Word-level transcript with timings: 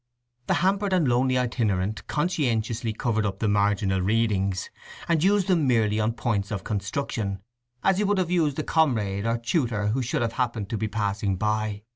The 0.47 0.55
hampered 0.65 0.93
and 0.93 1.07
lonely 1.07 1.37
itinerant 1.37 2.07
conscientiously 2.07 2.91
covered 2.91 3.23
up 3.23 3.37
the 3.37 3.47
marginal 3.47 4.01
readings, 4.01 4.71
and 5.07 5.23
used 5.23 5.47
them 5.47 5.67
merely 5.67 5.99
on 5.99 6.13
points 6.13 6.49
of 6.49 6.63
construction, 6.63 7.43
as 7.83 7.99
he 7.99 8.03
would 8.03 8.17
have 8.17 8.31
used 8.31 8.57
a 8.57 8.63
comrade 8.63 9.27
or 9.27 9.37
tutor 9.37 9.89
who 9.89 10.01
should 10.01 10.23
have 10.23 10.33
happened 10.33 10.71
to 10.71 10.77
be 10.79 10.87
passing 10.87 11.35
by. 11.35 11.83